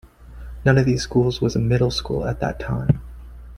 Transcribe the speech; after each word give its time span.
None 0.65 0.79
of 0.79 0.87
these 0.87 1.03
schools 1.03 1.41
was 1.41 1.55
a 1.55 1.59
"middle" 1.59 1.91
school 1.91 2.25
at 2.25 2.39
that 2.39 2.59
time. 2.59 3.01